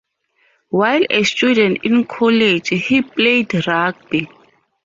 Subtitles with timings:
[0.69, 4.27] While a student in college, he played rugby.